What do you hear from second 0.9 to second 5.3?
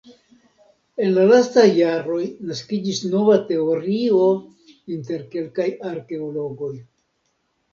En la lastaj jaroj naskiĝis nova teorio inter